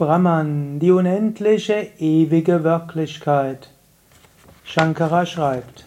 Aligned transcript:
Brahman, 0.00 0.78
die 0.78 0.92
unendliche, 0.92 1.88
ewige 1.98 2.64
Wirklichkeit. 2.64 3.68
Shankara 4.64 5.26
schreibt, 5.26 5.84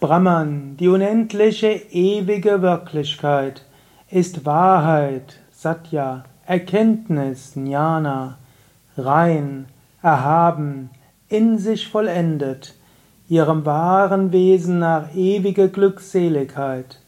Brahman, 0.00 0.78
die 0.78 0.88
unendliche, 0.88 1.68
ewige 1.90 2.62
Wirklichkeit, 2.62 3.66
ist 4.10 4.46
Wahrheit, 4.46 5.40
Satya, 5.52 6.24
Erkenntnis, 6.46 7.54
Jnana, 7.54 8.38
rein, 8.96 9.66
erhaben, 10.00 10.88
in 11.28 11.58
sich 11.58 11.86
vollendet, 11.86 12.76
ihrem 13.28 13.66
wahren 13.66 14.32
Wesen 14.32 14.78
nach 14.78 15.14
ewige 15.14 15.68
Glückseligkeit, 15.68 16.98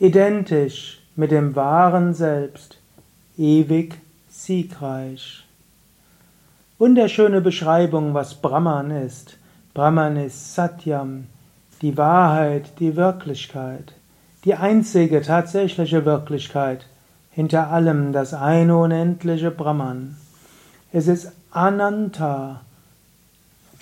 identisch 0.00 1.00
mit 1.14 1.30
dem 1.30 1.54
wahren 1.54 2.12
Selbst, 2.12 2.76
ewig 3.38 3.94
siegreich. 4.28 5.44
Wunderschöne 6.80 7.42
Beschreibung, 7.42 8.14
was 8.14 8.36
Brahman 8.36 8.90
ist. 8.90 9.36
Brahman 9.74 10.16
ist 10.16 10.54
Satyam, 10.54 11.26
die 11.82 11.98
Wahrheit, 11.98 12.72
die 12.78 12.96
Wirklichkeit, 12.96 13.92
die 14.46 14.54
einzige 14.54 15.20
tatsächliche 15.20 16.06
Wirklichkeit, 16.06 16.86
hinter 17.32 17.68
allem 17.68 18.14
das 18.14 18.32
eine 18.32 18.78
unendliche 18.78 19.50
Brahman. 19.50 20.16
Es 20.90 21.06
ist 21.06 21.32
Ananta, 21.50 22.62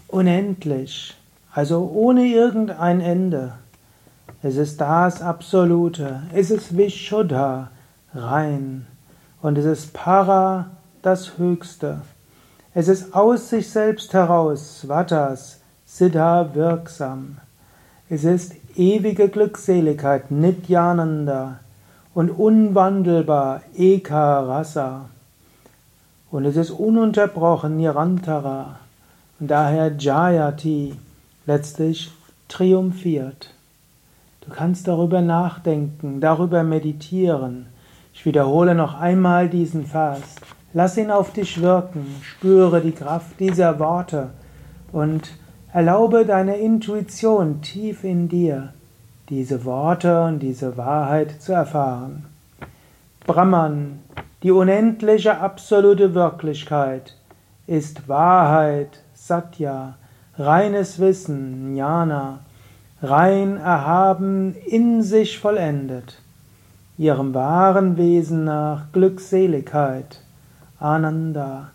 unendlich, 0.08 1.14
also 1.54 1.88
ohne 1.94 2.26
irgendein 2.26 3.00
Ende. 3.00 3.52
Es 4.42 4.56
ist 4.56 4.80
das 4.80 5.22
Absolute, 5.22 6.24
es 6.34 6.50
ist 6.50 6.76
Vishuddha, 6.76 7.70
rein, 8.12 8.88
und 9.40 9.56
es 9.56 9.66
ist 9.66 9.94
Para, 9.94 10.70
das 11.02 11.38
Höchste. 11.38 12.00
Es 12.74 12.88
ist 12.88 13.14
aus 13.14 13.48
sich 13.48 13.70
selbst 13.70 14.12
heraus, 14.12 14.80
Svatas, 14.80 15.60
Siddha 15.86 16.54
wirksam. 16.54 17.38
Es 18.10 18.24
ist 18.24 18.54
ewige 18.76 19.28
Glückseligkeit, 19.28 20.30
Nityananda 20.30 21.60
und 22.14 22.30
unwandelbar, 22.30 23.62
Eka 23.74 24.40
Rasa. 24.40 25.06
Und 26.30 26.44
es 26.44 26.56
ist 26.56 26.70
ununterbrochen, 26.70 27.78
Nirantara 27.78 28.80
und 29.40 29.50
daher 29.50 29.94
Jayati, 29.98 30.94
letztlich 31.46 32.10
triumphiert. 32.48 33.54
Du 34.42 34.50
kannst 34.50 34.88
darüber 34.88 35.22
nachdenken, 35.22 36.20
darüber 36.20 36.62
meditieren. 36.62 37.66
Ich 38.12 38.26
wiederhole 38.26 38.74
noch 38.74 38.94
einmal 38.94 39.48
diesen 39.48 39.86
Vers. 39.86 40.20
Lass 40.74 40.98
ihn 40.98 41.10
auf 41.10 41.32
dich 41.32 41.62
wirken, 41.62 42.06
spüre 42.22 42.82
die 42.82 42.92
Kraft 42.92 43.40
dieser 43.40 43.78
Worte 43.78 44.30
und 44.92 45.32
erlaube 45.72 46.26
deiner 46.26 46.56
Intuition 46.56 47.62
tief 47.62 48.04
in 48.04 48.28
dir, 48.28 48.74
diese 49.30 49.64
Worte 49.64 50.24
und 50.24 50.40
diese 50.40 50.76
Wahrheit 50.76 51.40
zu 51.40 51.52
erfahren. 51.52 52.26
Brahman, 53.26 54.00
die 54.42 54.50
unendliche 54.50 55.38
absolute 55.38 56.14
Wirklichkeit, 56.14 57.16
ist 57.66 58.06
Wahrheit, 58.06 59.00
Satya, 59.14 59.94
reines 60.36 60.98
Wissen, 60.98 61.74
Jnana, 61.76 62.40
rein 63.02 63.56
erhaben, 63.56 64.54
in 64.66 65.02
sich 65.02 65.38
vollendet, 65.38 66.20
ihrem 66.98 67.32
wahren 67.32 67.96
Wesen 67.96 68.44
nach 68.44 68.92
Glückseligkeit, 68.92 70.20
Ananda, 70.80 71.70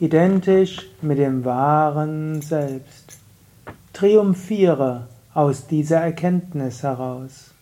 identisch 0.00 0.86
mit 1.02 1.18
dem 1.18 1.44
wahren 1.44 2.40
Selbst. 2.40 3.18
Triumphiere 3.92 5.06
aus 5.34 5.66
dieser 5.66 5.98
Erkenntnis 5.98 6.82
heraus. 6.82 7.52